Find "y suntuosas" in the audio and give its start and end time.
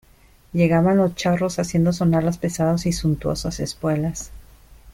2.87-3.59